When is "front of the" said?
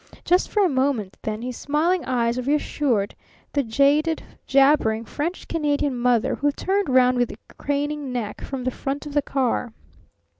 8.71-9.21